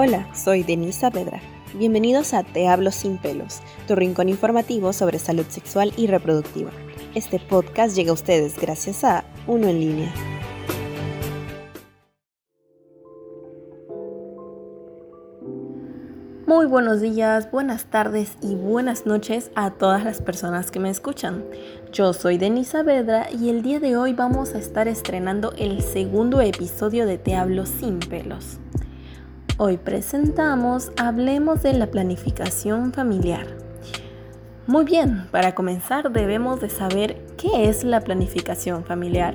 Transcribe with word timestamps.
Hola, 0.00 0.32
soy 0.32 0.62
Denise 0.62 1.00
Saavedra. 1.00 1.40
Bienvenidos 1.74 2.32
a 2.32 2.44
Te 2.44 2.68
Hablo 2.68 2.92
Sin 2.92 3.18
Pelos, 3.18 3.58
tu 3.88 3.96
rincón 3.96 4.28
informativo 4.28 4.92
sobre 4.92 5.18
salud 5.18 5.44
sexual 5.48 5.92
y 5.96 6.06
reproductiva. 6.06 6.70
Este 7.16 7.40
podcast 7.40 7.96
llega 7.96 8.12
a 8.12 8.14
ustedes 8.14 8.56
gracias 8.60 9.02
a 9.02 9.24
Uno 9.48 9.66
en 9.66 9.80
Línea. 9.80 10.14
Muy 16.46 16.66
buenos 16.66 17.00
días, 17.00 17.50
buenas 17.50 17.86
tardes 17.86 18.36
y 18.40 18.54
buenas 18.54 19.04
noches 19.04 19.50
a 19.56 19.72
todas 19.72 20.04
las 20.04 20.22
personas 20.22 20.70
que 20.70 20.78
me 20.78 20.90
escuchan. 20.90 21.44
Yo 21.90 22.12
soy 22.12 22.38
Denise 22.38 22.70
Saavedra 22.70 23.32
y 23.32 23.48
el 23.48 23.62
día 23.62 23.80
de 23.80 23.96
hoy 23.96 24.12
vamos 24.12 24.54
a 24.54 24.58
estar 24.58 24.86
estrenando 24.86 25.52
el 25.58 25.82
segundo 25.82 26.40
episodio 26.40 27.04
de 27.04 27.18
Te 27.18 27.34
Hablo 27.34 27.66
Sin 27.66 27.98
Pelos. 27.98 28.60
Hoy 29.60 29.76
presentamos 29.76 30.92
Hablemos 30.96 31.64
de 31.64 31.72
la 31.72 31.88
planificación 31.88 32.92
familiar. 32.92 33.44
Muy 34.68 34.84
bien, 34.84 35.26
para 35.32 35.56
comenzar 35.56 36.12
debemos 36.12 36.60
de 36.60 36.70
saber 36.70 37.20
qué 37.36 37.68
es 37.68 37.82
la 37.82 38.00
planificación 38.00 38.84
familiar. 38.84 39.34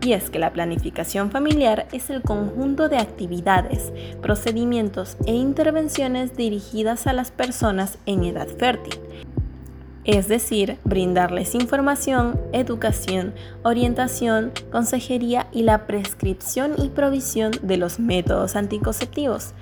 Y 0.00 0.12
es 0.12 0.30
que 0.30 0.38
la 0.38 0.52
planificación 0.52 1.32
familiar 1.32 1.88
es 1.90 2.08
el 2.08 2.22
conjunto 2.22 2.88
de 2.88 2.98
actividades, 2.98 3.92
procedimientos 4.22 5.16
e 5.26 5.34
intervenciones 5.34 6.36
dirigidas 6.36 7.08
a 7.08 7.12
las 7.12 7.32
personas 7.32 7.98
en 8.06 8.22
edad 8.22 8.46
fértil 8.46 9.03
es 10.04 10.28
decir, 10.28 10.78
brindarles 10.84 11.54
información, 11.54 12.40
educación, 12.52 13.34
orientación, 13.62 14.52
consejería 14.70 15.46
y 15.52 15.62
la 15.62 15.86
prescripción 15.86 16.74
y 16.78 16.90
provisión 16.90 17.52
de 17.62 17.78
los 17.78 17.98
métodos 17.98 18.56
anticonceptivos, 18.56 19.54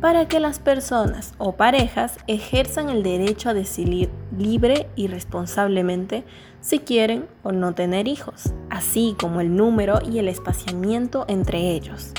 para 0.00 0.28
que 0.28 0.40
las 0.40 0.58
personas 0.58 1.34
o 1.38 1.52
parejas 1.52 2.18
ejerzan 2.26 2.90
el 2.90 3.02
derecho 3.02 3.48
a 3.48 3.54
decidir 3.54 4.10
libre 4.36 4.88
y 4.96 5.06
responsablemente 5.06 6.24
si 6.60 6.80
quieren 6.80 7.26
o 7.42 7.52
no 7.52 7.74
tener 7.74 8.08
hijos, 8.08 8.52
así 8.70 9.16
como 9.18 9.40
el 9.40 9.54
número 9.54 10.00
y 10.04 10.18
el 10.18 10.28
espaciamiento 10.28 11.24
entre 11.28 11.70
ellos. 11.70 12.12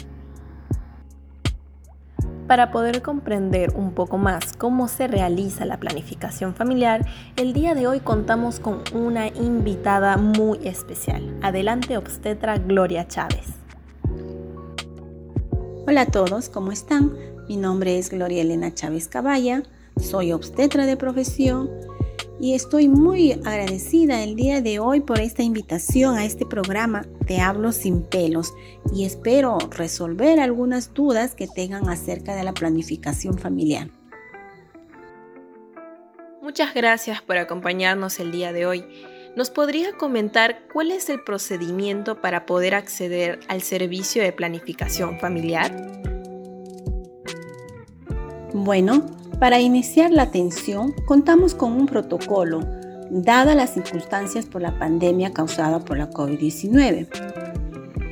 Para 2.48 2.72
poder 2.72 3.02
comprender 3.02 3.74
un 3.76 3.92
poco 3.92 4.18
más 4.18 4.54
cómo 4.54 4.88
se 4.88 5.08
realiza 5.08 5.66
la 5.66 5.82
planificación 5.82 6.56
familiar, 6.56 7.06
el 7.36 7.52
día 7.52 7.76
de 7.76 7.88
hoy 7.88 8.00
contamos 8.00 8.62
con 8.62 8.84
una 8.94 9.28
invitada 9.28 10.16
muy 10.16 10.66
especial. 10.66 11.38
Adelante, 11.42 11.98
obstetra 11.98 12.58
Gloria 12.58 13.06
Chávez. 13.06 13.48
Hola 15.86 16.02
a 16.02 16.06
todos, 16.06 16.48
¿cómo 16.48 16.72
están? 16.72 17.14
Mi 17.50 17.58
nombre 17.58 17.98
es 17.98 18.10
Gloria 18.10 18.42
Elena 18.42 18.74
Chávez 18.74 19.10
Caballa, 19.10 19.64
soy 20.00 20.32
obstetra 20.32 20.86
de 20.86 20.96
profesión 20.96 21.70
y 22.40 22.54
estoy 22.54 22.88
muy 22.88 23.32
agradecida 23.32 24.24
el 24.24 24.36
día 24.36 24.62
de 24.62 24.80
hoy 24.80 25.02
por 25.02 25.20
esta 25.20 25.44
invitación 25.44 26.18
a 26.18 26.26
este 26.26 26.46
programa 26.46 27.06
Te 27.26 27.40
hablo 27.40 27.72
sin 27.72 28.04
pelos 28.04 28.54
y 28.94 29.06
espero 29.06 29.58
resolver 29.72 30.40
algunas 30.40 30.94
dudas 30.94 31.36
que 31.36 31.48
tengan 31.48 31.90
acerca 31.90 32.36
de 32.36 32.44
la 32.44 32.54
planificación 32.54 33.38
familiar. 33.38 33.90
Muchas 36.42 36.74
gracias 36.74 37.22
por 37.22 37.38
acompañarnos 37.38 38.20
el 38.20 38.32
día 38.32 38.54
de 38.54 38.66
hoy. 38.66 38.86
¿Nos 39.36 39.50
podría 39.50 39.92
comentar 39.94 40.68
cuál 40.72 40.92
es 40.92 41.10
el 41.10 41.24
procedimiento 41.24 42.22
para 42.22 42.46
poder 42.46 42.74
acceder 42.74 43.40
al 43.50 43.62
servicio 43.62 44.24
de 44.24 44.32
planificación 44.32 45.20
familiar? 45.20 45.76
Bueno, 48.54 49.06
para 49.40 49.60
iniciar 49.60 50.12
la 50.12 50.24
atención, 50.24 50.94
contamos 51.06 51.54
con 51.54 51.74
un 51.74 51.86
protocolo, 51.86 52.62
dadas 53.12 53.56
las 53.56 53.74
circunstancias 53.74 54.46
por 54.46 54.62
la 54.62 54.78
pandemia 54.80 55.32
causada 55.32 55.80
por 55.80 55.98
la 55.98 56.10
COVID-19. 56.10 57.08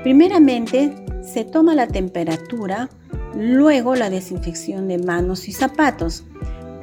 Primeramente, 0.03 0.93
se 1.23 1.43
toma 1.43 1.73
la 1.73 1.87
temperatura, 1.87 2.89
luego 3.35 3.95
la 3.95 4.11
desinfección 4.11 4.87
de 4.87 4.99
manos 4.99 5.47
y 5.47 5.51
zapatos. 5.51 6.23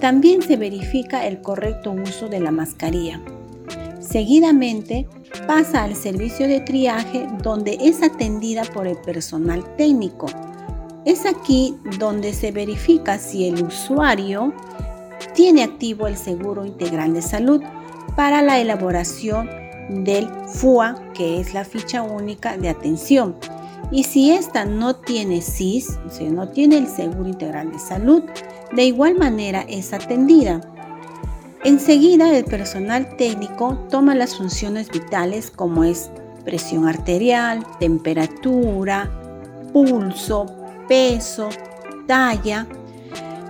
También 0.00 0.42
se 0.42 0.56
verifica 0.56 1.26
el 1.26 1.40
correcto 1.40 1.92
uso 1.92 2.28
de 2.28 2.40
la 2.40 2.50
mascarilla. 2.50 3.20
Seguidamente, 4.00 5.06
pasa 5.46 5.84
al 5.84 5.94
servicio 5.94 6.48
de 6.48 6.60
triaje 6.60 7.28
donde 7.42 7.78
es 7.80 8.02
atendida 8.02 8.64
por 8.64 8.88
el 8.88 8.96
personal 8.96 9.64
técnico 9.76 10.26
es 11.04 11.26
aquí 11.26 11.76
donde 11.98 12.32
se 12.32 12.52
verifica 12.52 13.18
si 13.18 13.48
el 13.48 13.64
usuario 13.64 14.52
tiene 15.34 15.62
activo 15.62 16.06
el 16.06 16.16
Seguro 16.16 16.64
Integral 16.64 17.14
de 17.14 17.22
Salud 17.22 17.62
para 18.16 18.42
la 18.42 18.60
elaboración 18.60 19.48
del 19.88 20.28
FUA, 20.46 21.12
que 21.14 21.40
es 21.40 21.54
la 21.54 21.64
ficha 21.64 22.02
única 22.02 22.56
de 22.56 22.68
atención. 22.68 23.36
Y 23.90 24.04
si 24.04 24.30
ésta 24.30 24.64
no 24.64 24.96
tiene 24.96 25.42
SIS, 25.42 25.98
o 26.06 26.10
sea, 26.10 26.30
no 26.30 26.48
tiene 26.48 26.78
el 26.78 26.86
Seguro 26.86 27.28
Integral 27.28 27.72
de 27.72 27.78
Salud, 27.78 28.22
de 28.72 28.84
igual 28.84 29.16
manera 29.16 29.64
es 29.68 29.92
atendida. 29.92 30.60
Enseguida 31.64 32.36
el 32.36 32.44
personal 32.44 33.16
técnico 33.16 33.86
toma 33.90 34.14
las 34.14 34.36
funciones 34.36 34.90
vitales 34.90 35.50
como 35.50 35.84
es 35.84 36.10
presión 36.44 36.88
arterial, 36.88 37.64
temperatura, 37.78 39.10
pulso, 39.72 40.61
peso, 40.88 41.48
talla. 42.06 42.66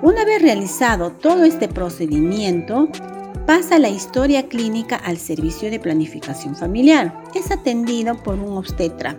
Una 0.02 0.24
vez 0.24 0.42
realizado 0.42 1.12
todo 1.12 1.44
este 1.44 1.68
procedimiento, 1.68 2.88
pasa 3.46 3.78
la 3.78 3.88
historia 3.88 4.48
clínica 4.48 4.96
al 4.96 5.18
servicio 5.18 5.70
de 5.70 5.80
planificación 5.80 6.56
familiar. 6.56 7.22
Es 7.34 7.50
atendido 7.50 8.16
por 8.22 8.38
un 8.38 8.56
obstetra, 8.56 9.16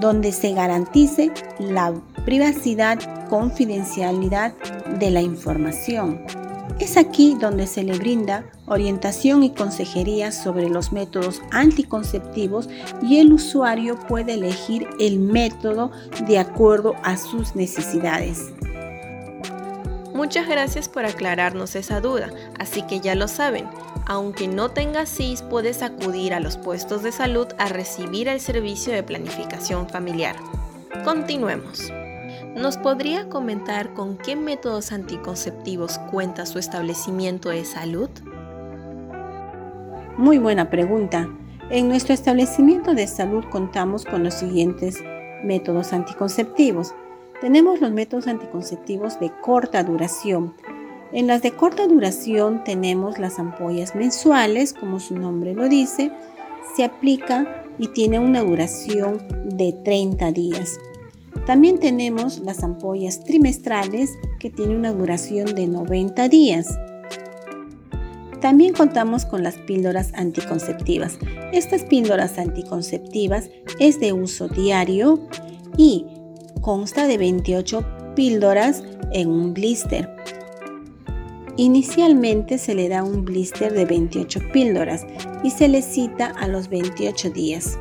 donde 0.00 0.32
se 0.32 0.52
garantice 0.52 1.30
la 1.58 1.92
privacidad, 2.24 2.98
confidencialidad 3.28 4.54
de 4.98 5.10
la 5.10 5.20
información. 5.20 6.20
Es 6.78 6.96
aquí 6.96 7.36
donde 7.40 7.66
se 7.66 7.82
le 7.82 7.98
brinda 7.98 8.44
orientación 8.72 9.42
y 9.42 9.50
consejería 9.50 10.32
sobre 10.32 10.68
los 10.68 10.92
métodos 10.92 11.42
anticonceptivos 11.50 12.68
y 13.02 13.18
el 13.18 13.32
usuario 13.32 13.98
puede 14.08 14.34
elegir 14.34 14.88
el 14.98 15.18
método 15.18 15.90
de 16.26 16.38
acuerdo 16.38 16.94
a 17.02 17.16
sus 17.16 17.54
necesidades. 17.54 18.52
Muchas 20.14 20.46
gracias 20.46 20.88
por 20.88 21.04
aclararnos 21.04 21.74
esa 21.74 22.00
duda, 22.00 22.30
así 22.58 22.82
que 22.82 23.00
ya 23.00 23.14
lo 23.14 23.28
saben, 23.28 23.66
aunque 24.06 24.46
no 24.46 24.68
tengas 24.68 25.08
CIS 25.08 25.42
puedes 25.42 25.82
acudir 25.82 26.34
a 26.34 26.40
los 26.40 26.56
puestos 26.56 27.02
de 27.02 27.12
salud 27.12 27.48
a 27.58 27.68
recibir 27.68 28.28
el 28.28 28.40
servicio 28.40 28.92
de 28.92 29.02
planificación 29.02 29.88
familiar. 29.88 30.36
Continuemos. 31.04 31.90
¿Nos 32.54 32.76
podría 32.76 33.28
comentar 33.30 33.94
con 33.94 34.18
qué 34.18 34.36
métodos 34.36 34.92
anticonceptivos 34.92 35.98
cuenta 36.10 36.44
su 36.44 36.58
establecimiento 36.58 37.48
de 37.48 37.64
salud? 37.64 38.10
Muy 40.18 40.36
buena 40.36 40.68
pregunta. 40.68 41.26
En 41.70 41.88
nuestro 41.88 42.12
establecimiento 42.12 42.92
de 42.92 43.06
salud 43.06 43.44
contamos 43.50 44.04
con 44.04 44.22
los 44.22 44.34
siguientes 44.34 45.02
métodos 45.42 45.94
anticonceptivos. 45.94 46.94
Tenemos 47.40 47.80
los 47.80 47.92
métodos 47.92 48.26
anticonceptivos 48.26 49.18
de 49.20 49.32
corta 49.40 49.82
duración. 49.82 50.54
En 51.12 51.26
las 51.26 51.40
de 51.40 51.52
corta 51.52 51.86
duración 51.86 52.62
tenemos 52.62 53.18
las 53.18 53.38
ampollas 53.38 53.94
mensuales, 53.94 54.74
como 54.74 55.00
su 55.00 55.16
nombre 55.16 55.54
lo 55.54 55.66
dice, 55.68 56.12
se 56.76 56.84
aplica 56.84 57.64
y 57.78 57.88
tiene 57.88 58.18
una 58.18 58.42
duración 58.42 59.26
de 59.46 59.72
30 59.72 60.30
días. 60.32 60.78
También 61.46 61.80
tenemos 61.80 62.38
las 62.40 62.62
ampollas 62.62 63.24
trimestrales 63.24 64.10
que 64.38 64.50
tienen 64.50 64.76
una 64.76 64.92
duración 64.92 65.54
de 65.54 65.66
90 65.68 66.28
días. 66.28 66.68
También 68.42 68.74
contamos 68.74 69.24
con 69.24 69.44
las 69.44 69.54
píldoras 69.54 70.12
anticonceptivas. 70.14 71.16
Estas 71.52 71.84
píldoras 71.84 72.38
anticonceptivas 72.38 73.48
es 73.78 74.00
de 74.00 74.12
uso 74.12 74.48
diario 74.48 75.20
y 75.76 76.06
consta 76.60 77.06
de 77.06 77.18
28 77.18 78.14
píldoras 78.16 78.82
en 79.12 79.30
un 79.30 79.54
blister. 79.54 80.10
Inicialmente 81.56 82.58
se 82.58 82.74
le 82.74 82.88
da 82.88 83.04
un 83.04 83.24
blister 83.24 83.72
de 83.72 83.84
28 83.84 84.40
píldoras 84.52 85.06
y 85.44 85.50
se 85.50 85.68
le 85.68 85.80
cita 85.80 86.26
a 86.26 86.48
los 86.48 86.68
28 86.68 87.30
días. 87.30 87.78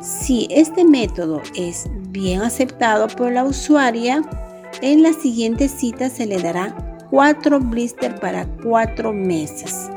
Si 0.00 0.46
este 0.50 0.84
método 0.84 1.42
es 1.56 1.86
bien 2.10 2.42
aceptado 2.42 3.08
por 3.08 3.32
la 3.32 3.42
usuaria, 3.42 4.22
en 4.82 5.02
la 5.02 5.12
siguiente 5.12 5.68
cita 5.68 6.10
se 6.10 6.26
le 6.26 6.40
dará 6.40 6.83
4 7.14 7.60
blister 7.60 8.18
para 8.18 8.44
4 8.64 9.12
meses. 9.12 9.88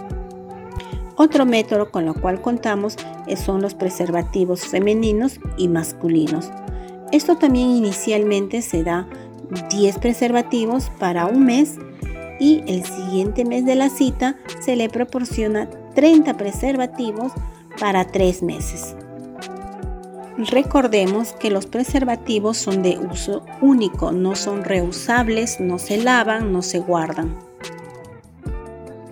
Otro 1.15 1.47
método 1.47 1.89
con 1.89 2.05
lo 2.05 2.13
cual 2.13 2.43
contamos 2.43 2.95
son 3.43 3.59
los 3.63 3.73
preservativos 3.73 4.67
femeninos 4.67 5.39
y 5.57 5.67
masculinos. 5.67 6.51
Esto 7.11 7.35
también 7.35 7.71
inicialmente 7.71 8.61
se 8.61 8.83
da 8.83 9.09
10 9.71 9.97
preservativos 9.97 10.91
para 10.99 11.25
un 11.25 11.43
mes 11.43 11.79
y 12.39 12.61
el 12.67 12.85
siguiente 12.85 13.45
mes 13.45 13.65
de 13.65 13.73
la 13.73 13.89
cita 13.89 14.37
se 14.59 14.75
le 14.75 14.87
proporciona 14.87 15.67
30 15.95 16.37
preservativos 16.37 17.31
para 17.79 18.05
3 18.05 18.43
meses. 18.43 18.95
Recordemos 20.37 21.33
que 21.33 21.49
los 21.49 21.65
preservativos 21.65 22.57
son 22.57 22.83
de 22.83 22.99
uso 22.99 23.43
único, 23.59 24.11
no 24.11 24.35
son 24.35 24.63
reusables, 24.63 25.59
no 25.59 25.79
se 25.79 25.97
lavan, 25.97 26.51
no 26.51 26.61
se 26.61 26.77
guardan. 26.77 27.35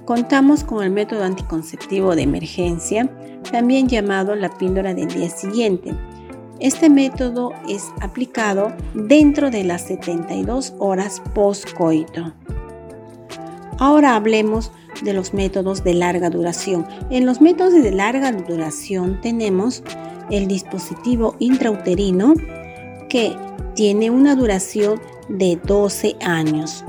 Contamos 0.06 0.64
con 0.64 0.84
el 0.84 0.92
método 0.92 1.24
anticonceptivo 1.24 2.16
de 2.16 2.22
emergencia, 2.22 3.10
también 3.52 3.88
llamado 3.88 4.36
la 4.36 4.50
píldora 4.50 4.94
del 4.94 5.08
día 5.08 5.30
siguiente. 5.30 5.96
Este 6.60 6.92
método 6.92 7.54
es 7.68 7.92
aplicado 8.02 8.72
dentro 8.94 9.50
de 9.50 9.64
las 9.64 9.88
72 9.88 10.76
horas 10.78 11.24
post-coito. 11.34 12.34
Ahora 13.80 14.16
hablemos 14.16 14.72
de 15.04 15.14
los 15.14 15.34
métodos 15.34 15.84
de 15.84 15.96
larga 15.96 16.30
duración. 16.30 16.88
En 17.10 17.26
los 17.26 17.42
métodos 17.42 17.74
de 17.74 17.92
larga 17.92 18.32
duración 18.32 19.20
tenemos 19.22 19.84
el 20.32 20.48
dispositivo 20.48 21.36
intrauterino 21.40 22.34
que 23.10 23.36
tiene 23.76 24.10
una 24.10 24.36
duración 24.36 25.00
de 25.30 25.60
12 25.64 26.16
años. 26.22 26.84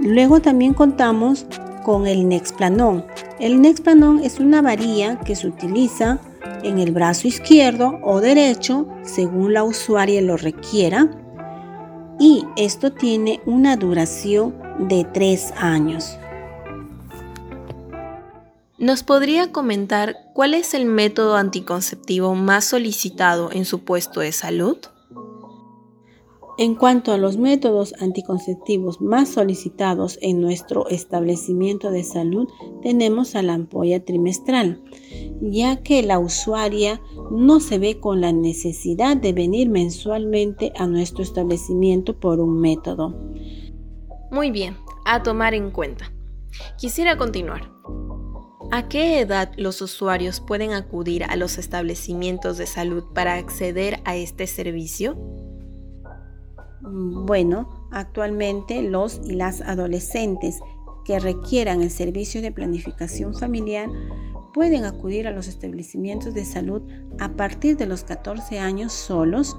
Luego 0.00 0.40
también 0.40 0.74
contamos 0.74 1.46
con 1.84 2.06
el 2.06 2.28
Nexplanon. 2.28 3.04
El 3.38 3.60
Nexplanon 3.60 4.20
es 4.20 4.40
una 4.40 4.62
varilla 4.62 5.18
que 5.20 5.36
se 5.36 5.46
utiliza 5.46 6.20
en 6.62 6.78
el 6.78 6.92
brazo 6.92 7.28
izquierdo 7.28 7.98
o 8.02 8.20
derecho 8.20 8.86
según 9.02 9.52
la 9.52 9.64
usuaria 9.64 10.20
lo 10.22 10.36
requiera 10.36 11.10
y 12.18 12.44
esto 12.56 12.92
tiene 12.92 13.40
una 13.46 13.76
duración 13.76 14.54
de 14.78 15.04
3 15.04 15.54
años. 15.56 16.18
¿Nos 18.82 19.04
podría 19.04 19.52
comentar 19.52 20.16
cuál 20.34 20.54
es 20.54 20.74
el 20.74 20.86
método 20.86 21.36
anticonceptivo 21.36 22.34
más 22.34 22.64
solicitado 22.64 23.52
en 23.52 23.64
su 23.64 23.84
puesto 23.84 24.18
de 24.18 24.32
salud? 24.32 24.76
En 26.58 26.74
cuanto 26.74 27.12
a 27.12 27.16
los 27.16 27.36
métodos 27.36 27.94
anticonceptivos 28.00 29.00
más 29.00 29.28
solicitados 29.28 30.18
en 30.20 30.40
nuestro 30.40 30.88
establecimiento 30.88 31.92
de 31.92 32.02
salud, 32.02 32.48
tenemos 32.82 33.36
a 33.36 33.42
la 33.42 33.54
ampolla 33.54 34.04
trimestral, 34.04 34.82
ya 35.40 35.80
que 35.84 36.02
la 36.02 36.18
usuaria 36.18 37.00
no 37.30 37.60
se 37.60 37.78
ve 37.78 38.00
con 38.00 38.20
la 38.20 38.32
necesidad 38.32 39.16
de 39.16 39.32
venir 39.32 39.70
mensualmente 39.70 40.72
a 40.76 40.88
nuestro 40.88 41.22
establecimiento 41.22 42.18
por 42.18 42.40
un 42.40 42.60
método. 42.60 43.16
Muy 44.32 44.50
bien, 44.50 44.76
a 45.04 45.22
tomar 45.22 45.54
en 45.54 45.70
cuenta. 45.70 46.12
Quisiera 46.78 47.16
continuar. 47.16 47.70
¿A 48.74 48.88
qué 48.88 49.20
edad 49.20 49.52
los 49.58 49.82
usuarios 49.82 50.40
pueden 50.40 50.72
acudir 50.72 51.24
a 51.24 51.36
los 51.36 51.58
establecimientos 51.58 52.56
de 52.56 52.64
salud 52.64 53.04
para 53.12 53.34
acceder 53.34 54.00
a 54.06 54.16
este 54.16 54.46
servicio? 54.46 55.14
Mm, 56.80 57.26
bueno, 57.26 57.68
actualmente 57.90 58.80
los 58.80 59.20
y 59.26 59.34
las 59.34 59.60
adolescentes 59.60 60.58
que 61.04 61.20
requieran 61.20 61.82
el 61.82 61.90
servicio 61.90 62.40
de 62.40 62.50
planificación 62.50 63.34
familiar 63.34 63.90
pueden 64.54 64.86
acudir 64.86 65.28
a 65.28 65.32
los 65.32 65.48
establecimientos 65.48 66.32
de 66.32 66.46
salud 66.46 66.80
a 67.18 67.28
partir 67.32 67.76
de 67.76 67.84
los 67.84 68.04
14 68.04 68.58
años 68.58 68.94
solos, 68.94 69.54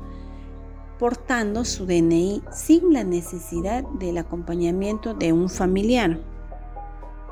portando 0.98 1.66
su 1.66 1.86
DNI 1.86 2.42
sin 2.52 2.92
la 2.92 3.04
necesidad 3.04 3.84
del 4.00 4.18
acompañamiento 4.18 5.14
de 5.14 5.34
un 5.34 5.52
familiar. 5.52 6.33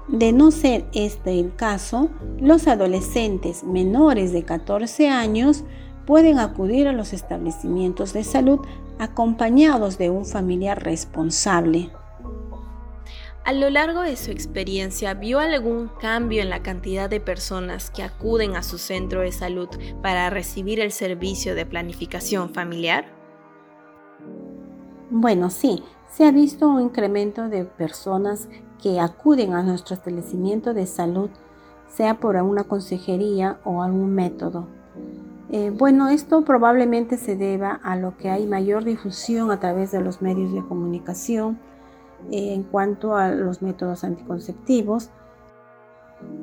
De 0.08 0.32
no 0.32 0.52
ser 0.52 0.86
este 0.94 1.40
el 1.40 1.56
caso, 1.56 2.10
los 2.40 2.68
adolescentes 2.68 3.64
menores 3.64 4.34
de 4.34 4.44
14 4.44 5.10
años 5.10 5.64
pueden 6.06 6.40
acudir 6.40 6.88
a 6.88 6.94
los 6.94 7.14
establecimientos 7.14 8.14
de 8.14 8.24
salud 8.24 8.60
acompañados 9.00 9.98
de 9.98 10.10
un 10.10 10.26
familiar 10.26 10.84
responsable. 10.84 11.92
A 13.44 13.54
lo 13.54 13.72
largo 13.72 14.02
de 14.02 14.18
su 14.18 14.30
experiencia, 14.30 15.16
¿vio 15.16 15.40
algún 15.40 15.90
cambio 16.00 16.44
en 16.44 16.52
la 16.52 16.62
cantidad 16.62 17.10
de 17.10 17.20
personas 17.20 17.90
que 17.90 18.04
acuden 18.04 18.56
a 18.56 18.62
su 18.62 18.78
centro 18.78 19.22
de 19.22 19.32
salud 19.32 19.68
para 20.04 20.30
recibir 20.30 20.80
el 20.80 20.92
servicio 20.92 21.56
de 21.56 21.66
planificación 21.66 22.54
familiar? 22.54 23.06
Bueno, 25.10 25.50
sí, 25.50 25.84
se 26.08 26.26
ha 26.26 26.32
visto 26.32 26.68
un 26.68 26.82
incremento 26.82 27.50
de 27.50 27.66
personas 27.66 28.48
que 28.82 29.00
acuden 29.00 29.54
a 29.54 29.64
nuestro 29.64 29.96
establecimiento 29.96 30.74
de 30.74 30.86
salud, 30.86 31.30
sea 31.88 32.20
por 32.20 32.38
alguna 32.38 32.64
consejería 32.64 33.60
o 33.64 33.84
algún 33.84 34.14
método. 34.16 34.68
Eh, 35.50 35.72
bueno, 35.78 36.08
esto 36.08 36.44
probablemente 36.44 37.18
se 37.18 37.36
deba 37.36 37.80
a 37.84 37.98
lo 37.98 38.16
que 38.18 38.30
hay 38.30 38.48
mayor 38.48 38.86
difusión 38.86 39.52
a 39.52 39.60
través 39.60 39.92
de 39.92 40.02
los 40.02 40.22
medios 40.22 40.54
de 40.54 40.64
comunicación 40.64 41.60
eh, 42.32 42.54
en 42.54 42.64
cuanto 42.64 43.18
a 43.18 43.32
los 43.32 43.62
métodos 43.62 44.06
anticonceptivos. 44.06 45.10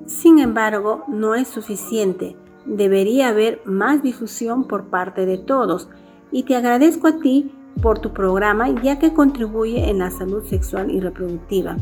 Sin 0.06 0.38
embargo, 0.38 1.04
no 1.08 1.34
es 1.34 1.48
suficiente. 1.48 2.36
Debería 2.66 3.28
haber 3.28 3.62
más 3.64 4.02
difusión 4.02 4.64
por 4.64 4.88
parte 4.88 5.24
de 5.24 5.38
todos. 5.38 5.88
Y 6.30 6.42
te 6.42 6.56
agradezco 6.56 7.08
a 7.08 7.18
ti 7.18 7.54
por 7.80 8.00
tu 8.00 8.12
programa 8.12 8.68
ya 8.82 8.98
que 8.98 9.14
contribuye 9.14 9.88
en 9.88 10.00
la 10.00 10.10
salud 10.10 10.44
sexual 10.44 10.90
y 10.90 11.00
reproductiva. 11.00 11.76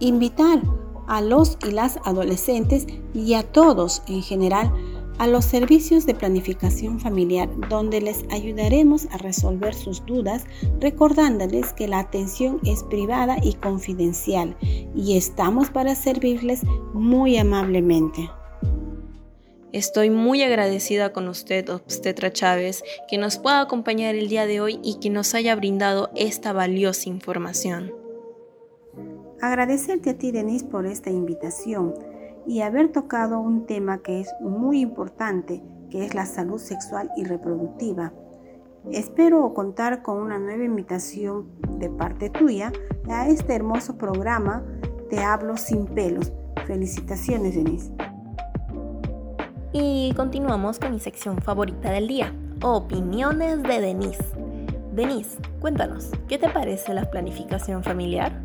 Invitar 0.00 0.62
a 1.06 1.20
los 1.20 1.58
y 1.66 1.70
las 1.70 1.98
adolescentes 2.04 2.86
y 3.12 3.34
a 3.34 3.42
todos 3.42 4.02
en 4.08 4.22
general 4.22 4.72
a 5.18 5.26
los 5.26 5.44
servicios 5.44 6.06
de 6.06 6.14
planificación 6.14 6.98
familiar 6.98 7.48
donde 7.68 8.00
les 8.00 8.24
ayudaremos 8.30 9.06
a 9.12 9.18
resolver 9.18 9.74
sus 9.74 10.04
dudas 10.06 10.44
recordándoles 10.80 11.72
que 11.72 11.86
la 11.86 12.00
atención 12.00 12.60
es 12.64 12.82
privada 12.82 13.36
y 13.42 13.54
confidencial 13.54 14.56
y 14.94 15.16
estamos 15.16 15.70
para 15.70 15.94
servirles 15.94 16.62
muy 16.92 17.36
amablemente. 17.36 18.28
Estoy 19.72 20.08
muy 20.08 20.42
agradecida 20.42 21.12
con 21.12 21.26
usted, 21.26 21.68
obstetra 21.68 22.32
Chávez, 22.32 22.84
que 23.08 23.18
nos 23.18 23.38
pueda 23.38 23.60
acompañar 23.60 24.14
el 24.14 24.28
día 24.28 24.46
de 24.46 24.60
hoy 24.60 24.78
y 24.84 25.00
que 25.00 25.10
nos 25.10 25.34
haya 25.34 25.56
brindado 25.56 26.10
esta 26.14 26.52
valiosa 26.52 27.08
información. 27.08 28.03
Agradecerte 29.40 30.10
a 30.10 30.18
ti, 30.18 30.32
Denise, 30.32 30.64
por 30.64 30.86
esta 30.86 31.10
invitación 31.10 31.94
y 32.46 32.60
haber 32.60 32.92
tocado 32.92 33.40
un 33.40 33.66
tema 33.66 33.98
que 33.98 34.20
es 34.20 34.34
muy 34.40 34.80
importante, 34.80 35.62
que 35.90 36.04
es 36.04 36.14
la 36.14 36.26
salud 36.26 36.58
sexual 36.58 37.10
y 37.16 37.24
reproductiva. 37.24 38.12
Espero 38.92 39.54
contar 39.54 40.02
con 40.02 40.18
una 40.18 40.38
nueva 40.38 40.64
invitación 40.64 41.48
de 41.78 41.88
parte 41.88 42.28
tuya 42.28 42.72
a 43.08 43.28
este 43.28 43.54
hermoso 43.54 43.96
programa 43.96 44.62
Te 45.08 45.20
hablo 45.20 45.56
sin 45.56 45.86
pelos. 45.86 46.32
Felicitaciones, 46.66 47.54
Denise. 47.54 47.92
Y 49.72 50.12
continuamos 50.14 50.78
con 50.78 50.92
mi 50.92 51.00
sección 51.00 51.38
favorita 51.38 51.90
del 51.90 52.08
día, 52.08 52.32
opiniones 52.62 53.62
de 53.62 53.80
Denise. 53.80 54.24
Denise, 54.94 55.38
cuéntanos, 55.60 56.10
¿qué 56.28 56.38
te 56.38 56.48
parece 56.48 56.94
la 56.94 57.10
planificación 57.10 57.82
familiar? 57.82 58.40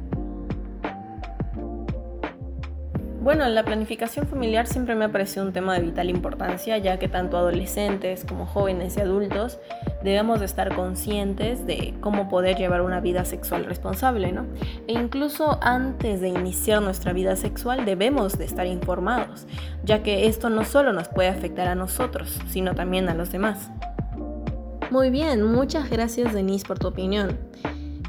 Bueno, 3.29 3.47
la 3.47 3.63
planificación 3.63 4.25
familiar 4.25 4.65
siempre 4.65 4.95
me 4.95 5.05
ha 5.05 5.11
parecido 5.11 5.45
un 5.45 5.53
tema 5.53 5.75
de 5.75 5.81
vital 5.81 6.09
importancia, 6.09 6.79
ya 6.79 6.97
que 6.97 7.07
tanto 7.07 7.37
adolescentes 7.37 8.25
como 8.27 8.47
jóvenes 8.47 8.97
y 8.97 9.01
adultos 9.01 9.59
debemos 10.01 10.39
de 10.39 10.47
estar 10.47 10.75
conscientes 10.75 11.67
de 11.67 11.93
cómo 11.99 12.27
poder 12.27 12.57
llevar 12.57 12.81
una 12.81 13.01
vida 13.01 13.25
sexual 13.25 13.65
responsable, 13.65 14.31
¿no? 14.31 14.47
E 14.87 14.93
incluso 14.93 15.59
antes 15.61 16.21
de 16.21 16.29
iniciar 16.29 16.81
nuestra 16.81 17.13
vida 17.13 17.35
sexual 17.35 17.85
debemos 17.85 18.35
de 18.35 18.45
estar 18.45 18.65
informados, 18.65 19.45
ya 19.83 20.01
que 20.01 20.25
esto 20.25 20.49
no 20.49 20.65
solo 20.65 20.91
nos 20.91 21.07
puede 21.07 21.29
afectar 21.29 21.67
a 21.67 21.75
nosotros, 21.75 22.39
sino 22.47 22.73
también 22.73 23.09
a 23.09 23.13
los 23.13 23.31
demás. 23.31 23.69
Muy 24.89 25.11
bien, 25.11 25.43
muchas 25.43 25.87
gracias 25.91 26.33
Denise 26.33 26.65
por 26.65 26.79
tu 26.79 26.87
opinión. 26.87 27.37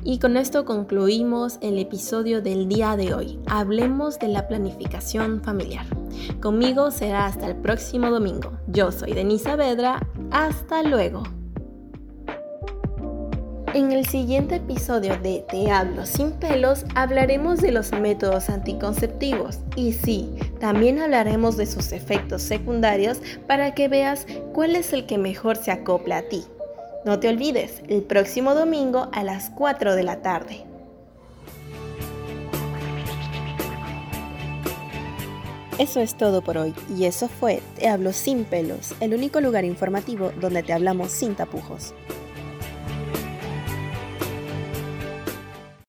Y 0.03 0.19
con 0.19 0.37
esto 0.37 0.65
concluimos 0.65 1.59
el 1.61 1.79
episodio 1.79 2.41
del 2.41 2.69
día 2.69 2.97
de 2.97 3.13
hoy. 3.13 3.39
Hablemos 3.47 4.19
de 4.19 4.29
la 4.29 4.49
planificación 4.49 5.43
familiar. 5.43 5.85
Conmigo 6.41 6.91
será 6.91 7.27
hasta 7.27 7.47
el 7.47 7.57
próximo 7.57 8.11
domingo. 8.11 8.53
Yo 8.67 8.93
soy 8.93 9.13
Denisa 9.13 9.57
Vedra. 9.57 10.07
Hasta 10.31 10.83
luego. 10.83 11.23
En 13.73 13.93
el 13.93 14.05
siguiente 14.05 14.57
episodio 14.57 15.17
de 15.19 15.45
Te 15.49 15.71
hablo 15.71 16.05
sin 16.05 16.33
pelos 16.33 16.85
hablaremos 16.97 17.61
de 17.61 17.71
los 17.71 17.93
métodos 17.93 18.51
anticonceptivos 18.51 19.61
y 19.77 19.93
sí, 19.93 20.29
también 20.59 21.01
hablaremos 21.01 21.57
de 21.57 21.67
sus 21.67 21.93
efectos 21.93 22.43
secundarios 22.43 23.23
para 23.47 23.73
que 23.75 23.87
veas 23.87 24.27
cuál 24.53 24.75
es 24.75 24.93
el 24.93 25.07
que 25.07 25.19
mejor 25.19 25.57
se 25.57 25.71
acopla 25.71 26.19
a 26.19 26.23
ti. 26.23 26.43
No 27.03 27.19
te 27.19 27.29
olvides, 27.29 27.83
el 27.89 28.03
próximo 28.03 28.55
domingo 28.55 29.09
a 29.13 29.25
las 29.25 29.49
4 29.51 29.95
de 29.95 30.03
la 30.03 30.21
tarde. 30.21 30.65
Eso 35.79 36.01
es 36.01 36.15
todo 36.15 36.43
por 36.43 36.59
hoy 36.59 36.75
y 36.95 37.07
eso 37.07 37.27
fue 37.27 37.63
Te 37.79 37.89
hablo 37.89 38.13
sin 38.13 38.45
pelos, 38.45 38.93
el 39.01 39.15
único 39.15 39.41
lugar 39.41 39.65
informativo 39.65 40.31
donde 40.39 40.63
te 40.63 40.75
hablamos 40.75 41.11
sin 41.11 41.35
tapujos. 41.35 41.95